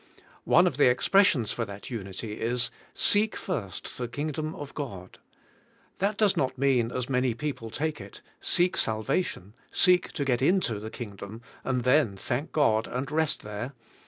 One 0.45 0.65
of 0.65 0.77
the 0.77 0.87
expres 0.89 1.27
sions 1.27 1.51
for 1.51 1.63
that 1.63 1.91
unity 1.91 2.31
is: 2.33 2.71
"Seek 2.95 3.35
first 3.35 3.99
the 3.99 4.07
Kingdom 4.07 4.55
of 4.55 4.73
God," 4.73 5.19
That 5.99 6.17
does 6.17 6.35
not 6.35 6.57
mean, 6.57 6.91
as 6.91 7.07
many 7.07 7.35
people 7.35 7.69
take 7.69 8.01
it," 8.01 8.23
Seek 8.55 8.77
salvation; 8.77 9.53
seek 9.71 10.11
to 10.13 10.25
get 10.25 10.41
into 10.41 10.79
the 10.79 10.89
Kingdom, 10.89 11.43
and 11.63 11.83
then 11.83 12.17
thank 12.17 12.51
God, 12.51 12.87
and 12.87 13.11
rest 13.11 13.43
there." 13.43 13.73